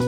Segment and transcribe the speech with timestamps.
[0.00, 0.06] กระ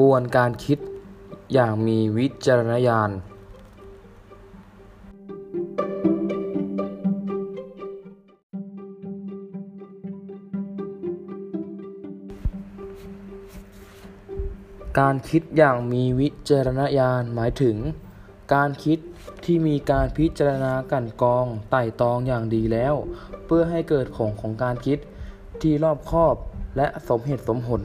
[0.00, 0.78] บวนการคิด
[1.52, 3.10] อย่างมีวิจารณญาณ
[14.98, 17.76] การคิดอย่างมีวิจารณญาณหมายถึง
[18.54, 18.98] การคิด
[19.44, 22.94] ที่มีการพิจารณากันกองไต่ตองอย่างดีแล้ว
[23.46, 24.98] เพื่อให้เกิดผลของการคิด
[25.60, 26.34] ที่รอบคอบ
[26.76, 27.82] และสมเหตุสมผล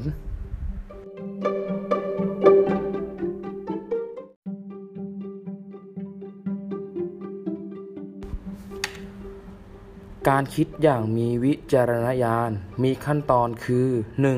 [10.29, 12.51] การคิดอย่างมีวิจารณญาณ
[12.83, 13.87] มีขั้นตอนคือ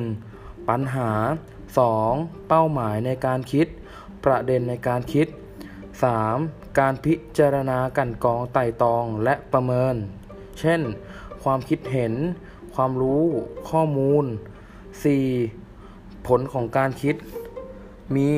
[0.09, 0.69] 1.
[0.69, 1.11] ปัญหา
[1.79, 2.47] 2.
[2.47, 3.67] เป้าหมายในการคิด
[4.25, 5.27] ประเด็นในการคิด
[6.03, 6.79] 3.
[6.79, 9.95] การพิจารณากันกองไต่ตองและประเมิน
[10.59, 10.81] เช่น
[11.43, 12.13] ความคิดเห็น
[12.75, 13.23] ความรู้
[13.69, 14.25] ข้อมูล
[15.45, 16.27] 4.
[16.27, 17.15] ผลของการคิด
[18.15, 18.29] มี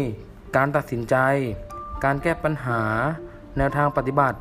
[0.55, 1.15] การตัดสินใจ
[2.03, 2.81] การแก้ปัญหา
[3.57, 4.37] แนวทางปฏิบัติ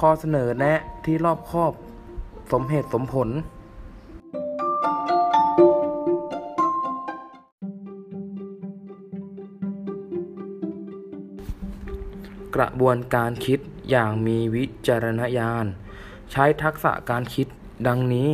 [0.00, 1.72] ข้อเสนอแนะที่รอบคอบ
[2.52, 3.28] สมเหตุสมผล
[12.56, 15.66] กระบวนการคิดอย่างมีวิจารณญาณ
[16.32, 17.46] ใช้ทักษะการคิด
[17.86, 18.30] ดังนี้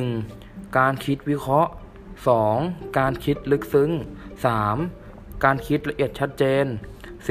[0.00, 0.78] 1.
[0.78, 1.70] การคิดวิเคราะห์
[2.34, 2.98] 2.
[2.98, 3.90] การคิดลึกซึ้ง
[4.66, 5.44] 3.
[5.44, 6.64] การคิดละเอียดชัดเจน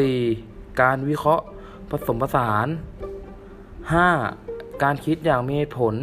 [0.07, 0.81] 4.
[0.81, 1.45] การวิเคราะห์
[1.89, 2.67] ผสมผสาน
[3.95, 4.83] 5.
[4.83, 5.95] การคิดอย่างมีผล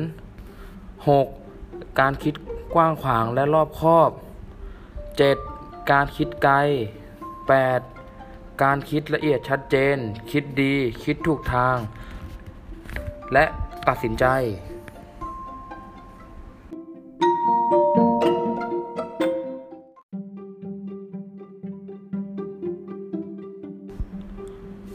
[1.16, 2.00] 6.
[2.00, 2.34] การคิด
[2.74, 4.10] กว้างขวางและรอบคอบ
[5.20, 5.90] 7.
[5.90, 6.56] การคิดไกล
[7.46, 7.95] 8.
[8.62, 9.96] การคิดละเอียดชัดเจน
[10.30, 11.76] คิดดี คิดถูกทาง
[13.32, 13.44] และ
[13.88, 14.26] ตัดสินใจ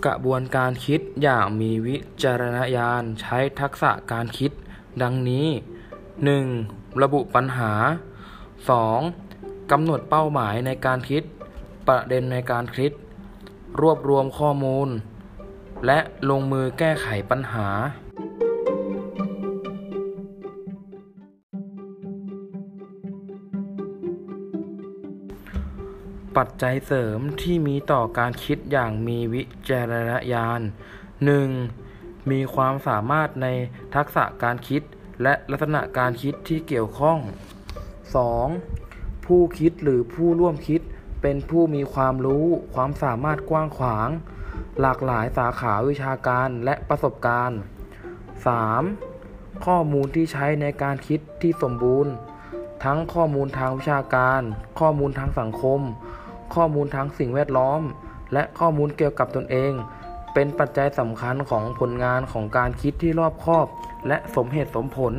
[0.06, 4.52] กระบวนการคิดอย่างมีวิจารณญาณใช้ทักษะการคิด
[5.02, 5.48] ดังนี้
[6.26, 7.02] 1.
[7.02, 7.74] ระบุปัญหา
[8.92, 9.72] 2.
[9.72, 11.24] กำหนดเป้าหมายในการคิด
[11.88, 12.92] ประเด็นในการคิด
[13.80, 14.90] รวบรวมข้อมูล
[15.86, 16.00] และ
[16.30, 17.70] ลงมือแก้ไขปัญหา
[26.38, 30.62] ปัจจัยเสริมที่มีต่อการคิดอย่างมีวิจารณญาณ
[31.46, 32.32] 1.
[32.32, 33.48] มีความสามารถใน
[33.96, 34.82] ทักษะการคิด
[35.24, 37.18] และลักษณะการคิดที่เกี่ยวข้อง
[38.48, 39.26] 2.
[39.26, 40.82] ผู้คิดหรือผู้ร่วมคิด
[41.22, 44.10] เป็นผู้มีความรู้ความสามารถกว้างขวาง
[44.82, 47.60] หลากหลายสาขาวิชาการและประสบการณ์
[48.82, 49.66] 3.
[49.66, 52.12] ข้อมูลที่ใช้ในการคิดที่สมบูรณ์
[52.84, 54.42] ทั้งข้อมูลทางวิชาการ
[54.80, 55.80] ข้อมูลทางสังคม
[56.56, 57.82] ข้อมูลทางสิ่งแวดล้อม
[58.34, 59.74] และข้อมูลเกี่ยวกับตนเอง
[60.34, 63.68] เป็นปัจจัยสำคัญของผลงานของการคิดที่รอบคอบ
[64.08, 65.14] และสมเหตุสมผล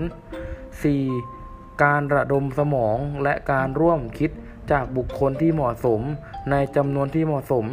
[1.09, 1.83] 4.
[1.83, 4.31] การระดมสมองและการร่วมคิด
[4.71, 6.01] จากบุคคลที่เหมาะสม
[6.51, 7.67] ในจำนวนที่เหมาะสม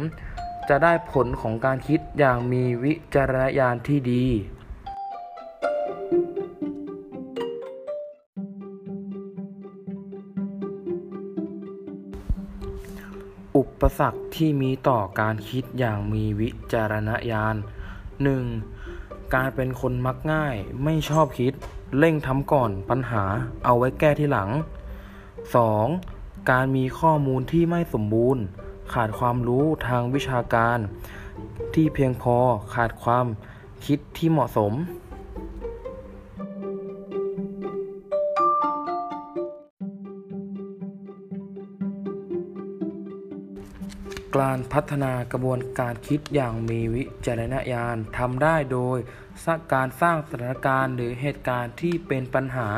[0.68, 4.24] จะได้ผลของการคิดอย่างมีวิจารณญาณที่ดี
[13.56, 17.56] อุปสรรคที่มีต่อการคิดอย่างมีวิจารณญาณ
[18.64, 19.34] 1.
[19.34, 21.52] การเป็นคนมักง่ายไม่ชอบคิด
[21.98, 23.24] เร่งทำก่อนปัญหา
[23.64, 24.50] เอาไว้แก้ที่หลัง
[25.60, 26.19] 2.
[26.50, 28.42] การมีข้อมูลที่ไม่สมบูรณ์
[28.92, 30.78] ขาดความรู้ทางวิชาการ
[31.74, 32.36] ที่เพียงพอ
[32.74, 33.26] ขาดความ
[33.86, 34.74] คิดที่เหมาะสม
[44.36, 48.98] การพัฒนากระบวนการคิดอย่างมีวิจารณญาณทำได้โดย
[49.74, 52.68] การสร้างสถานการณ์หรือเหตุการณ์ที่เป็นปัญหา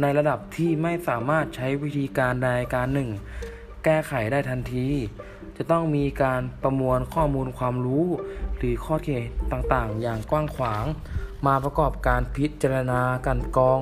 [0.00, 3.10] ในระดับที่ไม่สามารถใช้วิธีการใดการหนึ่ง
[3.84, 4.88] แก้ไขได้ทันที
[5.56, 8.06] จะต้องมีการประมวลข้อมูลความรู้
[8.56, 9.22] หรือข้อเท็จ
[9.52, 10.84] ต่างๆ อย่างกว้างขวาง
[11.46, 13.80] มาประกอบการพิจารณากลันกรอง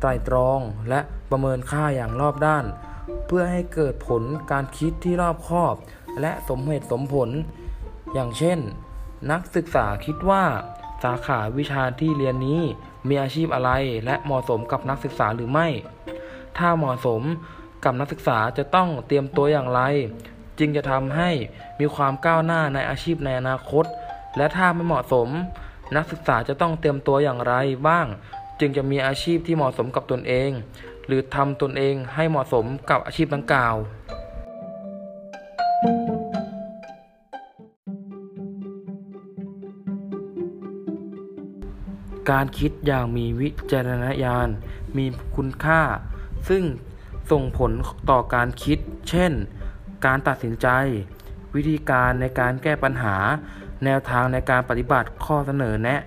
[0.00, 1.00] ไตรตรอง และ
[1.30, 2.64] ประเมินค่าอย่างรอบด้าน
[3.26, 5.74] เพื่อให้เกิดผลการคิดที่รอบคอบ
[6.20, 7.30] และสมเหตุสมผล
[8.12, 8.58] อย่างเช่น
[9.30, 10.44] นักศึกษาคิดว่า
[11.04, 12.62] สาขาวิชาที่เรียนนี้
[13.08, 13.70] มีอาชีพอะไร
[14.04, 15.68] และเหมาะสมกับนักศึกษาหรือไม่
[16.58, 17.22] ถ้าเหมาะสม
[17.84, 19.80] กับนักศึกษาจะต้องเตรียมตัวอย่างไร
[20.58, 21.30] จึงจะทำให้
[21.80, 23.84] มีความก้าวหน้าในอาชีพในอนาคต
[24.36, 25.28] และถ้าไม่เหมาะสม
[25.96, 27.54] นักศึกษาจะต้องเตรียมตัวอย่างไร
[27.88, 28.06] บ้าง
[28.60, 30.50] จึงจะมีอาชีพที่เหมาะสมกับตนเอง
[31.06, 33.76] หรือทำตนเองให้เหมาะสมกับอาชีพดังกล่าว
[42.30, 44.48] การคิดอย่างมีวิจารณญาณ
[44.96, 45.82] มีคุณค่า
[46.48, 46.64] ซึ่ง
[47.30, 47.72] ส่งผล
[48.10, 48.78] ต่อการคิด
[49.08, 49.32] เช่น
[50.06, 50.68] การตัดสินใจ
[51.54, 53.16] วิธีการในการแก้ปัญหา
[53.84, 56.00] แนวทางในการปฏิบัติข้อเสนอแนะ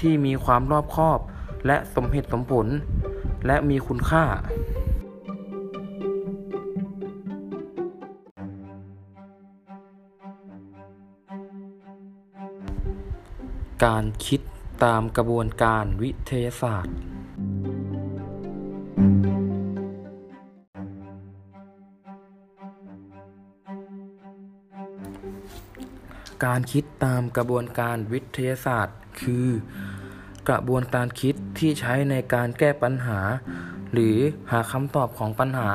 [0.00, 1.18] ที่มีความรอบคอบ
[1.66, 2.66] และสมเหตุสมผล
[3.46, 4.24] และมีคุณค่า
[13.84, 14.40] การคิด
[14.84, 16.96] ตามกระบวนการวิทยาศาสตร์
[26.44, 29.48] การคิดตามกระบวนการวิทยาศาสตร์ คือ
[30.48, 33.20] กระบวนการคิดที่ใช้ในการแก้ปัญหา
[33.92, 34.16] หรือ
[34.50, 35.70] หาคำตอบของปัญหา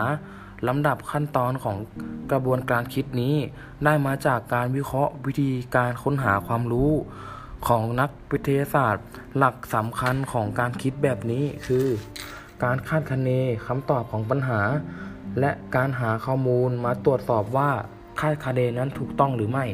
[0.68, 1.78] ลำดับขั้นตอนของ
[2.32, 3.36] กระบวนการคิดนี้
[3.86, 6.92] ได้มาจากการวิเคราะห์วิธีการค้นหาความรู้
[7.68, 9.06] ของนักวิทยาศาสตร์
[9.38, 11.88] หลักสำคัญของการคิดแบบนี้คือ
[12.64, 13.30] การคาดคะเน
[13.68, 14.62] คำตอบของปัญหา
[15.40, 17.72] และการหาข้อมูลมาตรวจสอบว่า
[18.20, 19.66] คาดคะเนนั้นถูกต้องหรือไม่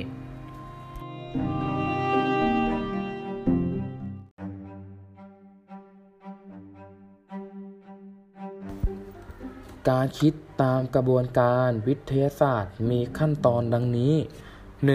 [9.89, 10.33] การคิด
[10.63, 14.13] ตามกระบวนการวิทยาศาสตร์มีขั้นตอนดังนี้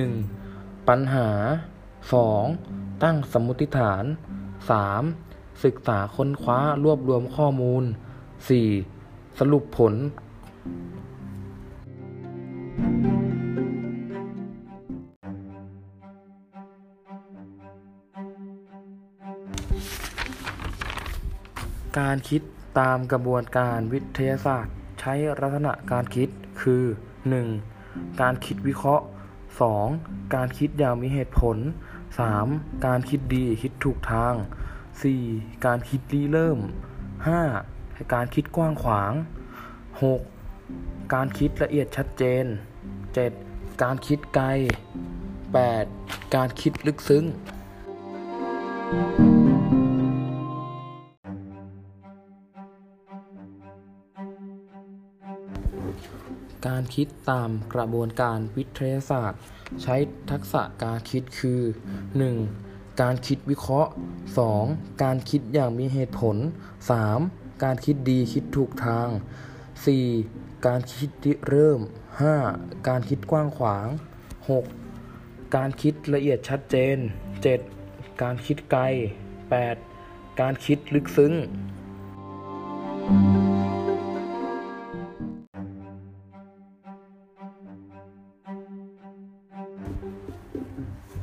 [0.03, 0.89] 1.
[0.89, 1.29] ปัญหา
[2.13, 2.84] 2.
[3.03, 4.05] ตั้งสมมติฐาน
[4.85, 5.65] 3.
[5.65, 7.85] ศึกษาค้นคว้ารวบรวมข้อมูล
[8.61, 9.39] 4.
[9.39, 9.95] สรุปผล
[21.99, 22.43] การคิด
[22.81, 26.29] ตามกระบวนการวิทยาศาสตร์ ใช้ลักษณะการคิด
[26.61, 26.83] คือ
[27.53, 28.21] 1.
[28.21, 29.05] การคิดวิเคราะห์
[29.69, 30.35] 2.
[30.35, 31.57] การคิดอย่างมีเหตุผล
[32.23, 32.87] 3.
[32.87, 34.35] การคิดดีคิดถูกทาง
[35.01, 35.67] 4.
[35.67, 36.59] การคิดรีเริ่ม
[37.37, 38.15] 5.
[38.15, 39.13] การคิดกว้างขวาง
[39.93, 41.15] 6.
[41.15, 42.45] การคิดละเอียดชัดเจน
[43.15, 43.83] 7.
[43.83, 44.47] การคิดไกล
[45.61, 46.35] 8.
[46.35, 47.25] การคิดลึกซึ้ง
[56.69, 59.41] การคิดตามกระบวนการวิทยาศาสตร์
[59.83, 59.97] ใช้
[60.31, 61.61] ทักษะการคิดคือ
[62.27, 63.01] 1.
[63.03, 63.91] การคิดวิเคราะห์
[64.47, 65.03] 2.
[65.03, 66.37] การคิดอย่างมีเหตุผล
[67.01, 67.63] 3.
[67.65, 69.09] การคิดดีคิดถูกทาง
[69.87, 70.67] 4.
[70.67, 71.11] การคิด
[71.49, 71.81] เริ่ม
[72.35, 72.89] 5.
[72.89, 73.87] การคิดกว้างขวาง
[74.71, 75.57] 6.
[75.57, 76.97] การคิดละเอียดชัดเจน
[77.61, 78.23] 7.
[78.23, 78.83] การคิดไกล
[79.61, 80.41] 8.
[80.41, 81.33] การคิดลึกซึ้ง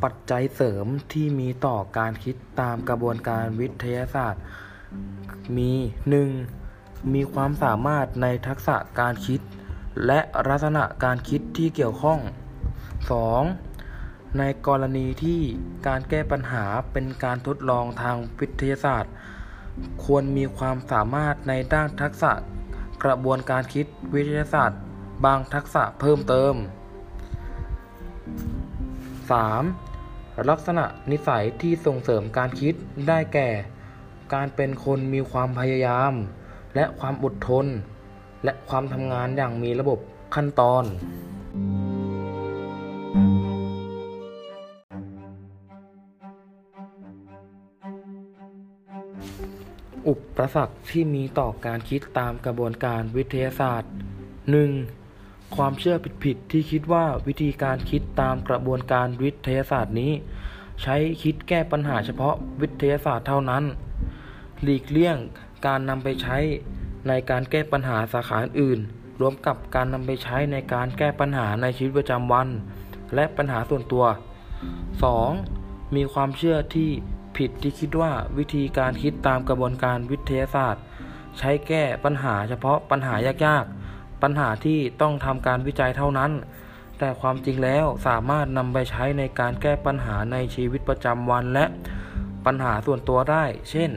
[0.03, 4.41] ปัจจัยเสริมที่มีต่อการคิดตามกระบวนการวิทยาศาสตร์
[5.57, 5.71] มี
[6.41, 7.13] 1.
[7.13, 9.41] มีความสามารถในทักษะการคิด
[10.05, 12.19] และลักษณะการคิดที่เกี่ยวข้อง
[13.47, 14.37] 2.
[14.39, 15.41] ในกรณีที่
[15.87, 19.13] การแก้ปัญหาเป็นการทดลองทางวิทยาศาสตร์
[20.03, 22.31] ควรมีความสามารถในด้านทักษะ
[23.03, 24.81] กระบวนการคิดวิทยาศาสตร์
[25.25, 26.53] บางทักษะเพิ่มเติม
[29.31, 29.90] 3.
[30.49, 32.73] ลักษณะนิสัยที่ส่งเสริมการคิด
[33.07, 33.49] ได้แก่
[34.33, 36.13] การเป็นคนมีความพยายาม
[36.75, 37.65] และความอดทน
[38.43, 39.99] และความทำงานอย่างมีระบบ
[40.35, 40.83] ขั้นตอน
[50.07, 53.91] อุปสรรคที่มีต่อการคิดตามกระบวนการวิทยาศาสตร์
[54.73, 55.55] 1.
[55.55, 60.11] ความเชื่อผิดๆที่คิดว่าวิธีการคิดตามกระบวนการวิทยาศาสตร์นี้
[60.81, 63.63] ใช้คิดแก้ปัญหาเฉพาะวิทยาศาสตร์เท่านั้น
[64.63, 65.17] หลีกเลี่ยง
[65.67, 66.37] การนำไปใช้
[67.07, 68.79] ในการแก้ปัญหาสาขาอื่น
[69.21, 72.47] รวมกับการนำไปใช้ในการแก้ปัญหาในชีวิตประจำวัน
[73.15, 74.05] และปัญหาส่วนตัว
[75.19, 75.95] 2.
[75.95, 76.89] มีความเชื่อที่
[77.37, 80.83] ผิดที่คิดว่าวิธีการคิดตามกระบวนการวิทยาศาสตร์
[81.39, 86.31] ใช้แก้ปัญหาเฉพาะปัญหายากๆ ปัญหาที่ต้องทำการวิจัยเท่านั้น
[87.03, 91.65] แต่ความจริงแล้วสามารถนำไปใช้ในการแก้ปัญหาในชีวิตประจำวันและ
[92.45, 93.91] ปัญหาส่วนตัวได้ เช่น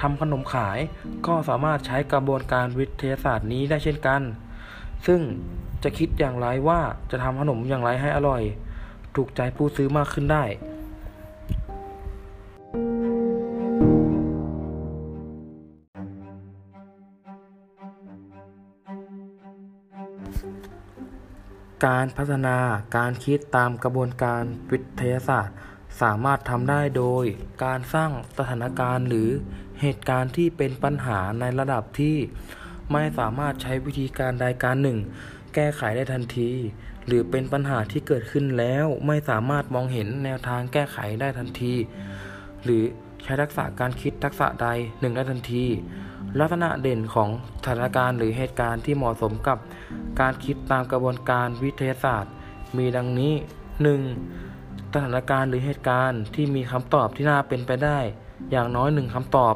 [0.00, 0.78] ทำขนมขาย
[1.26, 4.20] ก็สามารถใช้กระบวนการวิทยาศาสตร์นี้ได้เช่นกัน
[5.06, 5.20] ซึ่ง
[5.82, 8.42] จะคิดอย่างไรว่าจะทำขนมอย่างไรให้อร่อย
[9.16, 10.44] ถูกใจผู้ซื้อมากขึ้นได้
[21.86, 22.58] การพัฒนา
[22.96, 25.56] การคิดตามกระบวนการวิทยาศาสตร์
[26.02, 27.24] สามารถทำได้โดย
[27.64, 29.28] การสร้างสถานการณ์หรือ
[29.80, 32.16] เหตุการณ์ที่เป็นปัญหาในระดับที่
[32.92, 34.98] ไม่สามารถใช้วิธีการใดการหนึ่ง
[35.54, 36.50] แก้ไขได้ทันที
[37.06, 41.74] หรือเป็นปัญหาที่เกิดขึ้นแล้วไม่สามารถมองเห็นแนวทางแก้ไขได้ทันที
[42.64, 42.82] หรือ
[43.22, 44.68] ใช้ทักษะการคิดทักษะใด
[45.00, 45.66] หนึ่งได้ทันที
[46.38, 47.28] ลักษณะเด่นของ
[47.62, 49.58] สถานการณ์หรือเหตุการณ์ที่เหมาะสมกับ
[50.20, 52.32] การคิดตามกระบวนการวิทยาศาสตร์
[52.76, 53.32] มีดังนี้
[54.12, 54.92] 1.
[54.92, 57.98] สถานการณ์หรือเหตุการณ์ที่มีคำตอบที่น่าเป็นไปได้
[58.50, 59.54] อย่างน้อยหนึ่งคำตอบ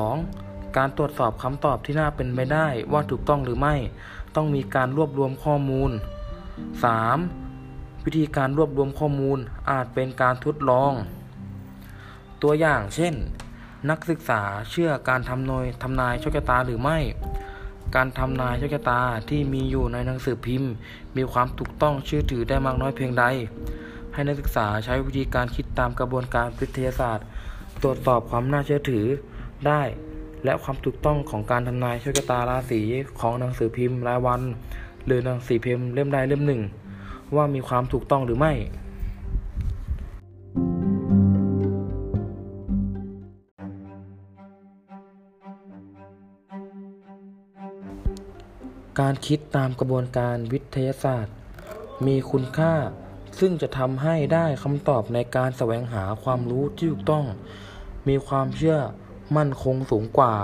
[0.00, 0.76] 2.
[0.76, 3.74] การตรวจสอบคำตอบที่น่าเป็นไปได้ว่าถูกต้องหรือไม่
[4.34, 5.90] ต้องมีการรวบรวมข้อมูล
[7.22, 8.04] 3.
[8.04, 9.38] วิธีการรวบรวมข้อมูล
[9.70, 10.92] อาจเป็นการทดลอง
[12.42, 13.14] ตัวอย่างเช่น
[13.90, 16.98] นักศึกษาเชื่อการทำนายทำนายโชคชะตาหรือไม่
[17.96, 20.72] การทำนายโชคชะตาที่มีอยู่ในหนังสือพิมพ์
[21.16, 23.24] มีความถูกต้องเชื่อถือได้มากน้อยเพียงใด
[24.12, 27.26] ให้นักศึกษาใช้วิธีการคิดตามกระบวนการวิทยาศาสตร์
[27.82, 29.06] ตรวจสอบความน่าเชื่อถือ
[29.66, 29.82] ได้
[30.44, 32.80] และความถูกต้องของการทำนายโชคชะตาราศี
[33.20, 34.40] ของหนังสือพิมพ์รายวัน
[35.06, 36.62] หรือหนังสือพิมพ์เล่มใดเล่มหนึ่ง
[37.36, 38.52] ว่ามีความถูกต้องหรือไม่
[49.00, 51.34] การคิดตามกระบวนการวิทยาศาสตร์
[52.06, 52.74] มีคุณค่า
[53.38, 57.26] ซึ่งจะทำให้ได้คำตอบในการแสวงหาความรู้ที่ถูกต้อง
[58.08, 58.78] มีความเชื่อ
[59.36, 60.34] มั่นคงสูงกว่า